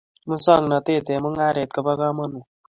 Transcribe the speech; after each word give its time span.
Musong'natet 0.29 1.07
eng 1.09 1.21
mung'aret 1.23 1.69
ko 1.73 1.79
bo 1.85 1.93
kamanut 1.99 2.47